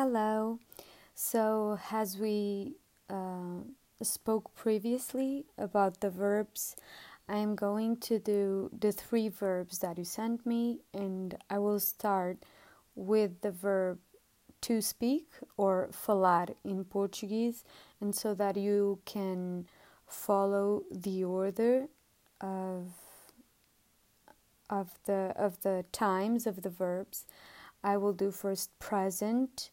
[0.00, 0.60] Hello.
[1.16, 2.76] So, as we
[3.10, 3.64] uh,
[4.00, 6.76] spoke previously about the verbs,
[7.28, 11.80] I am going to do the three verbs that you sent me, and I will
[11.80, 12.44] start
[12.94, 13.98] with the verb
[14.60, 17.64] to speak or falar in Portuguese,
[18.00, 19.66] and so that you can
[20.06, 21.88] follow the order
[22.40, 22.92] of
[24.70, 27.26] of the of the times of the verbs.
[27.82, 29.70] I will do first present,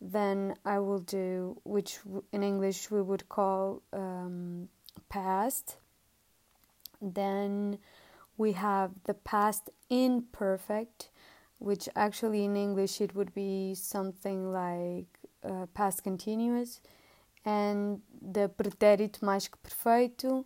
[0.00, 1.98] then I will do which
[2.32, 4.68] in English we would call um,
[5.08, 5.76] past.
[7.00, 7.78] Then
[8.36, 11.10] we have the past imperfect,
[11.58, 15.06] which actually in English it would be something like
[15.44, 16.80] uh, past continuous,
[17.44, 20.44] and the pretérito mais que perfeito.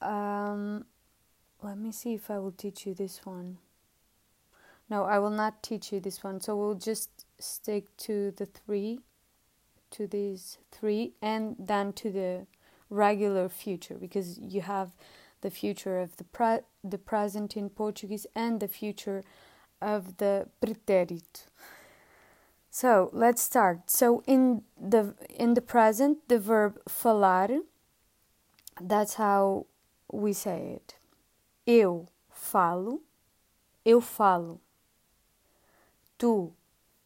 [0.00, 0.84] Um,
[1.62, 3.58] let me see if I will teach you this one.
[4.90, 6.40] No, I will not teach you this one.
[6.40, 9.00] So we'll just stick to the three,
[9.90, 12.46] to these three, and then to the
[12.90, 14.92] regular future because you have
[15.40, 19.22] the future of the pre- the present in Portuguese and the future
[19.80, 21.46] of the pretérito.
[22.70, 23.90] So let's start.
[23.90, 27.60] So in the in the present, the verb falar,
[28.80, 29.66] that's how
[30.10, 30.94] we say it.
[31.66, 33.00] Eu falo,
[33.84, 34.60] eu falo.
[36.18, 36.52] Tu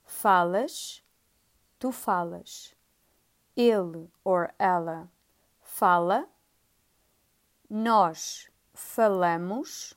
[0.06, 1.02] falas,
[1.78, 2.74] tu falas.
[3.54, 5.10] Ele or ela
[5.60, 6.26] fala.
[7.68, 9.94] Nós falamos.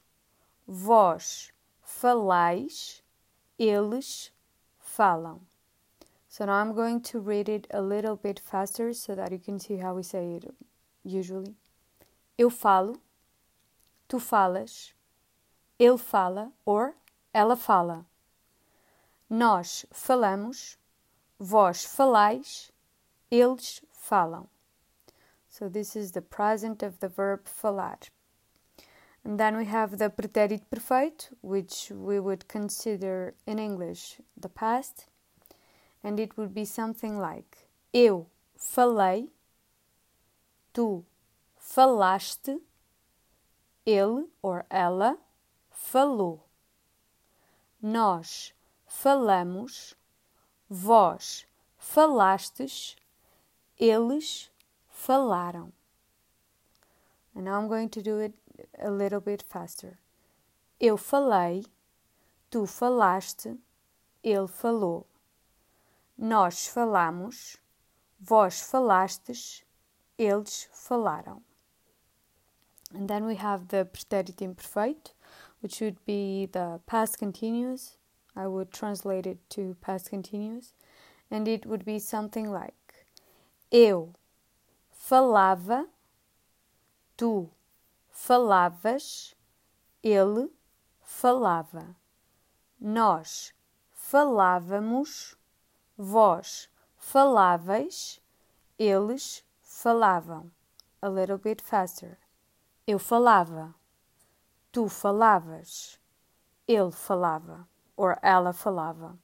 [0.68, 3.02] Vós falais.
[3.58, 4.32] Eles
[4.78, 5.40] falam.
[6.28, 9.58] So now I'm going to read it a little bit faster so that you can
[9.58, 10.54] see how we say it
[11.02, 11.56] usually.
[12.38, 13.00] Eu falo,
[14.10, 14.94] tu falas,
[15.80, 16.96] ele fala or
[17.34, 18.06] ela fala.
[19.30, 20.78] Nós falamos,
[21.40, 22.72] vós falais,
[23.32, 24.48] eles falam.
[25.50, 27.98] So this is the present of the verb falar.
[29.24, 35.08] And then we have the pretérito perfeito, which we would consider in English the past,
[36.04, 37.58] and it would be something like
[37.92, 39.32] eu falei,
[40.74, 41.04] tu
[41.58, 42.62] falaste,
[43.86, 45.18] ele or ela
[45.72, 46.44] falou.
[47.82, 48.54] Nós
[48.96, 49.94] falamos,
[50.70, 51.46] vós
[51.78, 52.96] falastes,
[53.78, 54.50] eles
[54.88, 55.72] falaram.
[57.36, 58.34] And now I'm going to do it
[58.80, 60.00] a little bit faster.
[60.80, 61.66] Eu falei,
[62.50, 63.60] tu falaste,
[64.24, 65.06] ele falou.
[66.18, 67.58] Nós falamos,
[68.20, 69.64] vós falastes,
[70.18, 71.44] eles falaram.
[72.94, 75.14] And then we have the pretérito imperfeito,
[75.62, 77.98] which would be the past continuous.
[78.36, 80.74] I would translate it to past continuous.
[81.32, 83.06] And it would be something like:
[83.72, 84.14] Eu
[84.92, 85.88] falava,
[87.18, 87.50] tu
[88.12, 89.36] falavas,
[90.04, 90.50] ele
[91.02, 91.96] falava.
[92.80, 93.54] Nós
[93.92, 95.36] falávamos,
[95.98, 98.22] vós faláveis,
[98.78, 100.52] eles falavam.
[101.02, 102.18] A little bit faster.
[102.88, 103.76] Eu falava,
[104.72, 106.00] tu falavas,
[106.68, 109.18] ele falava, ou ela falava.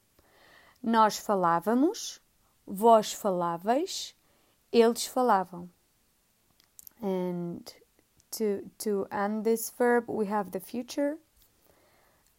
[0.81, 2.21] Nós falávamos,
[2.65, 4.15] vós faláveis,
[4.71, 5.69] eles falavam.
[7.01, 7.61] And
[8.31, 11.17] to to end this verb, we have the future.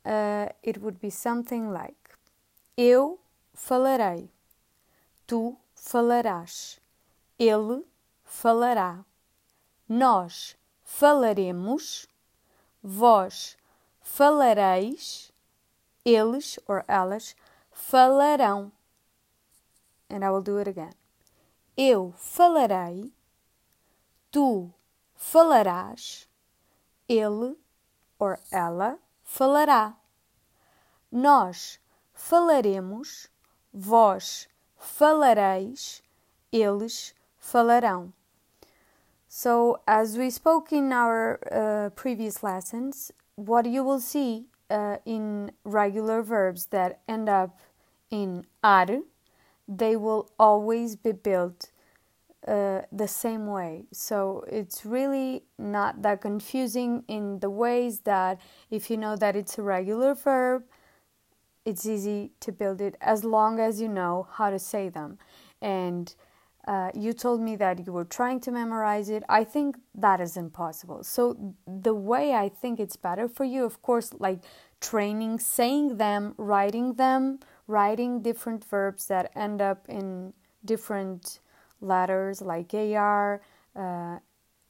[0.04, 2.16] Uh, it would be something like:
[2.76, 3.20] Eu
[3.54, 4.30] falarei,
[5.26, 6.80] tu falarás,
[7.38, 7.84] ele
[8.24, 9.04] falará,
[9.88, 12.06] nós falaremos,
[12.82, 13.56] vós
[14.00, 15.31] falareis,
[16.04, 17.34] eles or elas
[17.72, 18.72] falarão.
[20.08, 20.94] And I will do it again.
[21.76, 23.12] Eu falarei,
[24.30, 24.72] tu
[25.16, 26.28] falarás,
[27.08, 27.56] ele
[28.18, 29.96] or ela falará.
[31.10, 31.78] Nós
[32.12, 33.28] falaremos,
[33.72, 36.02] vós falareis,
[36.52, 38.12] eles falarão.
[39.28, 45.52] So, as we spoke in our uh, previous lessons, what you will see uh, in
[45.64, 47.60] regular verbs that end up
[48.10, 48.86] in ar,
[49.68, 51.70] they will always be built
[52.48, 53.84] uh, the same way.
[53.92, 58.40] So, it's really not that confusing in the ways that
[58.70, 60.64] if you know that it's a regular verb,
[61.64, 65.18] it's easy to build it as long as you know how to say them.
[65.60, 66.12] And
[66.66, 69.24] uh, you told me that you were trying to memorize it.
[69.28, 71.02] I think that is impossible.
[71.02, 74.40] So, the way I think it's better for you, of course, like
[74.80, 81.40] training, saying them, writing them, writing different verbs that end up in different
[81.80, 83.42] letters like AR,
[83.74, 84.18] uh,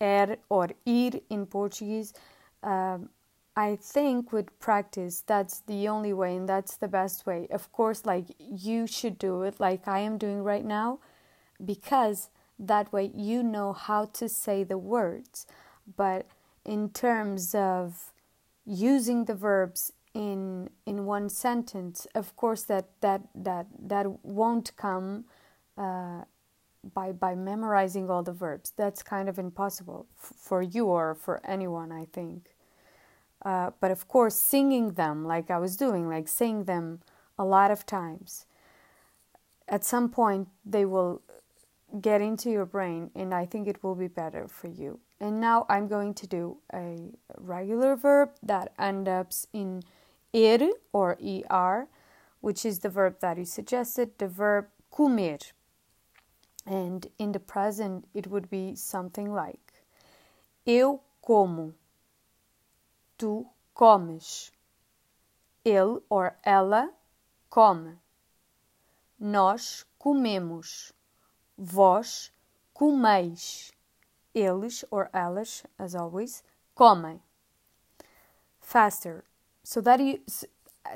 [0.01, 2.15] er or ir in Portuguese.
[2.63, 3.11] Um,
[3.55, 7.49] I think with practice, that's the only way and that's the best way.
[7.51, 11.01] Of course, like you should do it like I am doing right now
[11.65, 15.47] because that way you know how to say the words.
[15.97, 16.27] But
[16.65, 18.13] in terms of
[18.65, 25.25] using the verbs in in one sentence, of course that that that that won't come
[25.77, 26.23] uh,
[26.95, 28.73] by by memorizing all the verbs.
[28.77, 32.51] That's kind of impossible f- for you or for anyone, I think.
[33.45, 37.01] Uh, but of course, singing them like I was doing, like saying them
[37.39, 38.47] a lot of times,
[39.69, 41.23] at some point they will
[42.01, 45.01] get into your brain, and I think it will be better for you.
[45.21, 49.83] And now I'm going to do a regular verb that ends up in
[50.33, 51.19] ir or
[51.51, 51.89] er,
[52.41, 55.39] which is the verb that you suggested, the verb comer.
[56.67, 59.73] And in the present, it would be something like
[60.65, 61.75] Eu como.
[63.19, 64.51] Tu comes.
[65.65, 66.91] Ele or ela
[67.51, 67.99] come.
[69.21, 70.93] Nós comemos.
[71.63, 72.31] Vós
[72.75, 73.71] comeis.
[74.35, 76.43] Eles or elas, as always,
[76.75, 77.21] comem.
[78.59, 79.25] Faster.
[79.63, 80.21] So that you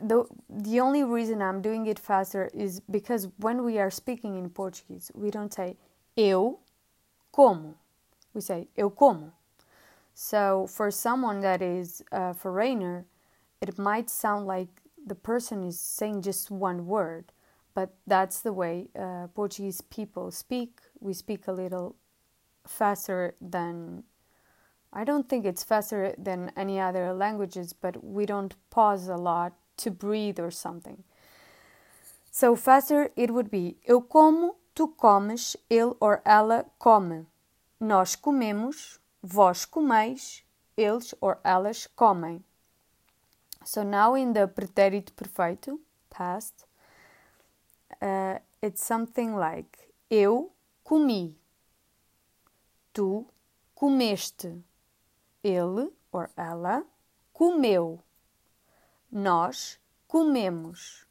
[0.03, 4.51] the the only reason I'm doing it faster is because when we are speaking in
[4.51, 5.77] Portuguese, we don't say
[6.17, 6.59] eu
[7.31, 7.75] como.
[8.35, 9.33] We say eu como.
[10.15, 13.05] So for someone that is a foreigner,
[13.61, 14.69] it might sound like
[15.07, 17.33] the person is saying just one word,
[17.77, 20.81] but that's the way uh, Portuguese people speak.
[20.99, 21.95] We speak a little
[22.67, 24.05] faster than
[24.95, 29.53] I don't think it's faster than any other languages, but we don't pause a lot
[29.77, 31.05] to breathe or something.
[32.31, 37.27] So faster it would be eu como, tu comes, ele or ela come.
[37.79, 40.43] Nós comemos, vós comeis,
[40.79, 42.43] eles or elas comem.
[43.67, 46.65] So now in the pretérito perfeito, past,
[48.03, 49.79] uh, it's something like
[50.11, 50.53] eu
[50.85, 51.37] comi,
[52.93, 53.27] tu
[53.75, 54.65] comeste,
[55.43, 56.85] ele or ela
[57.33, 58.03] comeu.
[59.13, 59.79] Nós
[60.09, 61.07] comemos.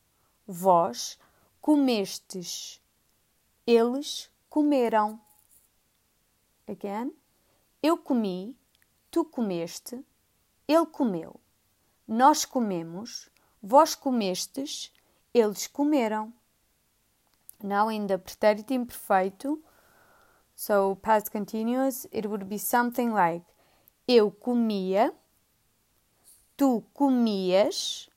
[0.48, 1.18] Vós
[1.62, 2.82] comestes.
[3.66, 5.20] Eles comeram.
[6.68, 7.12] Again.
[7.82, 8.58] Eu comi.
[9.12, 10.04] Tu comeste.
[10.68, 11.40] Ele comeu.
[12.08, 13.30] Nós comemos.
[13.62, 14.92] Vós comestes.
[15.34, 16.34] Eles comeram.
[17.63, 19.60] Now in the pretérito imperfeito,
[20.56, 23.44] so past continuous, it would be something like
[24.07, 25.13] eu comia
[26.57, 28.10] tu comias,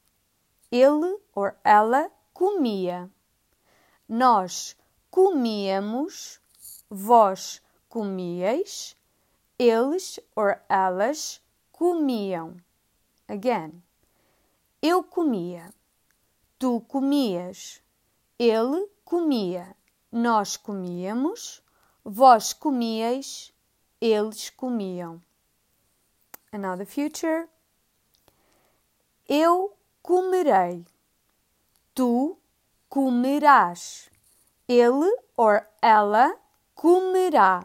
[0.70, 3.10] ele ou ela comia.
[4.08, 4.76] Nós
[5.10, 6.40] comíamos,
[6.88, 8.96] vós comíeis,
[9.58, 11.42] eles ou elas
[11.72, 12.56] comiam.
[13.26, 13.82] Again.
[14.80, 15.74] Eu comia,
[16.58, 17.82] tu comias,
[18.38, 19.74] ele comia,
[20.12, 21.62] nós comíamos,
[22.04, 23.50] vós comíeis,
[23.98, 25.18] eles comiam.
[26.50, 27.48] The future.
[29.26, 30.84] Eu comerei.
[31.94, 32.36] Tu
[32.90, 34.10] comerás.
[34.68, 36.38] Ele ou ela
[36.74, 37.64] comerá.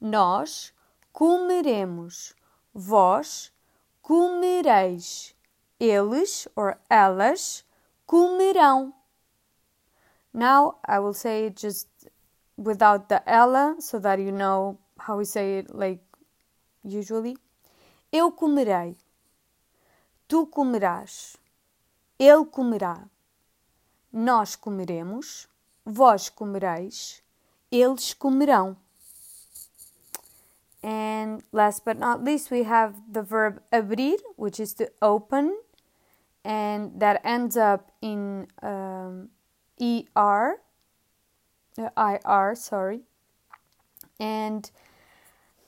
[0.00, 0.72] Nós
[1.12, 2.34] comeremos.
[2.72, 3.52] Vós
[4.00, 5.34] comereis.
[5.78, 7.62] Eles ou elas
[8.06, 9.01] comerão.
[10.32, 11.88] Now I will say it just
[12.56, 16.00] without the ela so that you know how we say it like
[16.84, 17.36] usually.
[18.12, 18.96] Eu comerei.
[20.28, 21.36] Tu comerás,
[22.18, 23.04] ele comerá,
[24.10, 25.46] nós comeremos,
[25.84, 27.22] vós comereis,
[27.70, 28.76] eles comerão.
[30.82, 35.54] And last but not least, we have the verb abrir, which is to open,
[36.44, 39.28] and that ends up in um,
[39.82, 40.60] er,
[41.78, 41.90] uh,
[42.24, 43.00] ir, sorry.
[44.20, 44.70] And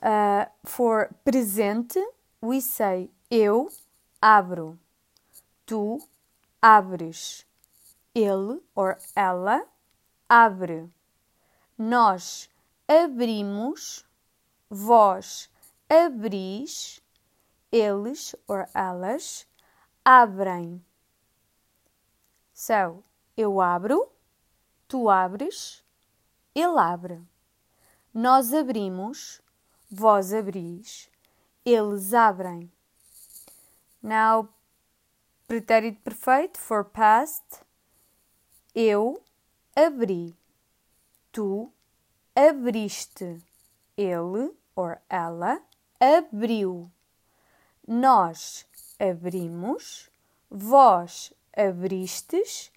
[0.01, 1.99] uh, for presente,
[2.41, 3.69] we say eu
[4.21, 4.77] abro,
[5.65, 5.99] tu
[6.61, 7.45] abres,
[8.13, 9.65] ele ou ela
[10.29, 10.89] abre,
[11.77, 12.49] nós
[12.87, 14.05] abrimos,
[14.69, 15.49] vós
[15.89, 17.01] abris,
[17.71, 19.45] eles ou elas
[20.03, 20.83] abrem.
[22.53, 23.03] So,
[23.37, 24.09] eu abro,
[24.87, 25.83] tu abres,
[26.53, 27.21] ele abre.
[28.13, 29.41] Nós abrimos,
[29.91, 31.09] vós abris,
[31.65, 32.71] eles abrem.
[34.01, 34.47] Now,
[35.47, 37.43] pretérito perfeito for past.
[38.73, 39.21] Eu
[39.75, 40.35] abri.
[41.31, 41.71] Tu
[42.35, 43.41] abriste.
[43.97, 45.61] Ele or ela
[45.99, 46.91] abriu.
[47.87, 48.65] Nós
[48.99, 50.09] abrimos.
[50.49, 52.71] Vós abristes.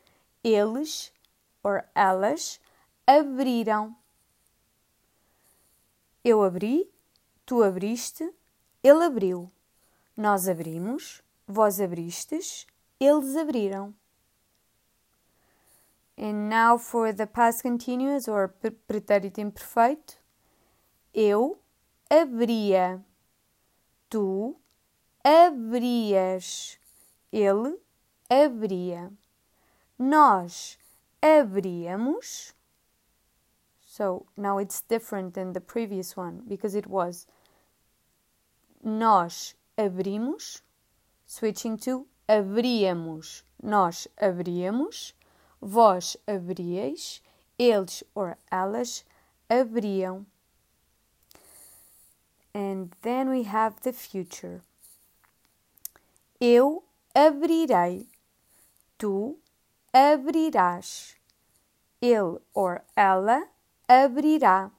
[0.49, 1.12] Eles
[1.62, 2.61] or elas
[3.07, 3.95] abriram.
[6.25, 6.90] Eu abri,
[7.45, 8.33] tu abriste,
[8.83, 9.50] ele abriu.
[10.17, 12.67] Nós abrimos, vós abristes,
[12.99, 13.95] eles abriram.
[16.17, 18.49] And now for the past continuous or
[18.88, 20.17] pretérito imperfeito.
[21.14, 21.61] Eu
[22.11, 23.00] abria.
[24.11, 24.57] Tu
[25.23, 26.78] abrias.
[27.33, 27.78] Ele
[28.28, 29.12] abria.
[29.99, 30.78] Nós
[31.21, 32.55] abríamos.
[33.81, 37.26] So now it's different than the previous one because it was
[38.85, 40.62] nós abrimos,
[41.26, 43.43] switching to abríamos.
[43.61, 45.14] Nós abríamos,
[45.61, 47.21] vós abríeis,
[47.59, 49.05] eles or elas
[49.50, 50.25] abriam.
[52.55, 54.62] And then we have the future.
[56.40, 58.07] Eu abrirei,
[58.97, 59.38] tu
[59.92, 61.16] abrirás.
[62.00, 63.49] Ele or ela
[63.88, 64.71] abrirá.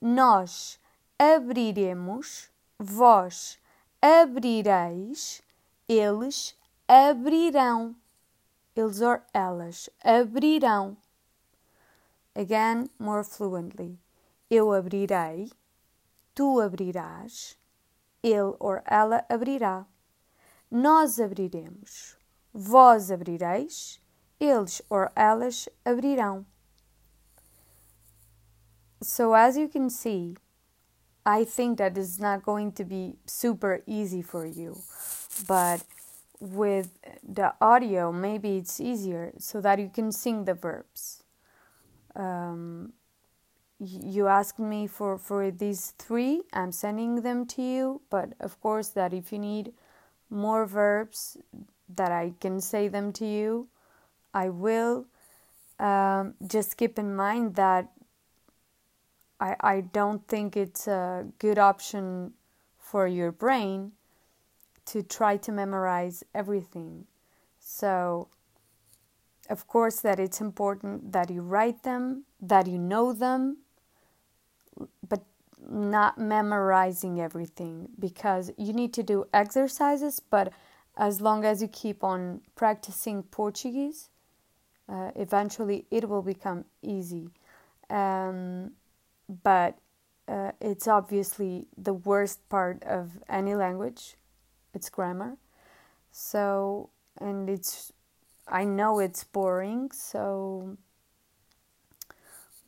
[0.00, 0.80] Nós
[1.18, 3.58] abriremos, vós
[4.00, 5.42] abrireis,
[5.88, 6.56] eles
[6.88, 7.94] abrirão.
[8.74, 10.96] Eles or elas abrirão.
[12.34, 13.98] Again, more fluently.
[14.50, 15.50] Eu abrirei,
[16.34, 17.58] tu abrirás,
[18.22, 19.86] ele or ela abrirá.
[20.70, 22.16] Nós abriremos,
[22.52, 24.01] vós abrireis,
[24.42, 26.44] eles or elas abrirão.
[29.00, 30.36] So, as you can see,
[31.24, 34.78] I think that is not going to be super easy for you,
[35.46, 35.82] but
[36.40, 36.90] with
[37.22, 41.22] the audio, maybe it's easier so that you can sing the verbs.
[42.16, 42.92] Um,
[43.78, 48.88] you asked me for, for these three, I'm sending them to you, but of course,
[48.88, 49.72] that if you need
[50.30, 51.36] more verbs,
[51.88, 53.68] that I can say them to you,
[54.34, 55.06] I will.
[55.78, 57.90] Um, just keep in mind that
[59.40, 62.34] I, I don't think it's a good option
[62.78, 63.92] for your brain
[64.86, 67.06] to try to memorize everything.
[67.58, 68.28] So,
[69.48, 73.58] of course, that it's important that you write them, that you know them,
[75.08, 75.24] but
[75.68, 80.20] not memorizing everything because you need to do exercises.
[80.20, 80.52] But
[80.96, 84.10] as long as you keep on practicing Portuguese,
[84.88, 87.28] uh, eventually it will become easy.
[87.90, 88.72] Um,
[89.42, 89.78] but
[90.28, 94.16] uh, it's obviously the worst part of any language.
[94.74, 95.36] It's grammar.
[96.10, 97.92] So and it's
[98.48, 100.76] i know it's boring so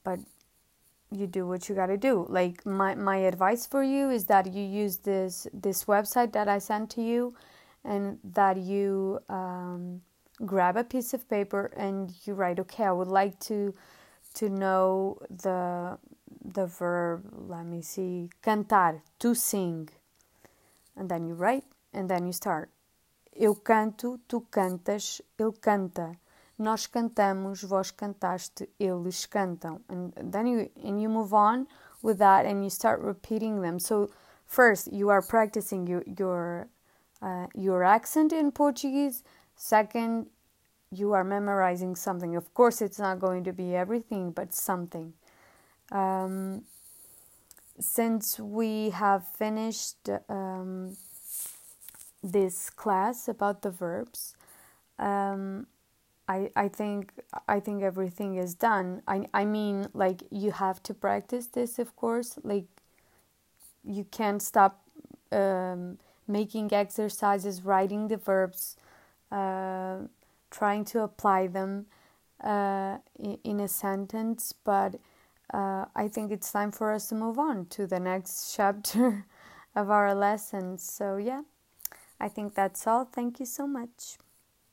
[0.05, 0.21] but
[1.11, 2.27] you do what you got to do.
[2.29, 6.59] Like my my advice for you is that you use this this website that i
[6.59, 7.35] sent to you
[7.85, 10.03] and that you um,
[10.45, 13.73] grab a piece of paper and you write okay i would like to
[14.35, 15.97] to know the
[16.45, 19.89] the verb, let me see, cantar, to sing.
[20.97, 22.71] And then you write and then you start.
[23.35, 26.17] Eu canto, tu cantas, ele canta.
[26.57, 29.81] Nós cantamos, vós cantaste, eles cantam.
[29.89, 31.67] And then you and you move on
[32.03, 33.81] with that and you start repeating them.
[33.81, 34.11] So
[34.47, 36.69] first you are practicing your your
[37.21, 39.25] uh, your accent in Portuguese.
[39.65, 40.27] Second,
[40.91, 42.37] you are memorizing something.
[42.37, 45.15] Of course, it's not going to be everything, but something.
[45.91, 46.65] Um,
[47.81, 50.99] since we have finished um,
[52.23, 54.37] this class about the verbs,
[54.99, 55.67] um,
[56.29, 57.15] I I think
[57.49, 59.01] I think everything is done.
[59.09, 62.39] I I mean, like you have to practice this, of course.
[62.43, 62.69] Like
[63.83, 64.85] you can't stop
[65.33, 65.97] um,
[66.29, 68.77] making exercises, writing the verbs,
[69.31, 69.99] uh,
[70.51, 71.87] trying to apply them
[72.43, 72.99] uh,
[73.45, 74.97] in, a sentence, but
[75.53, 79.27] uh, I think it's time for us to move on to the next chapter
[79.75, 80.83] of our lessons.
[80.83, 81.43] So, yeah,
[82.21, 83.05] I think that's all.
[83.05, 84.19] Thank you so much.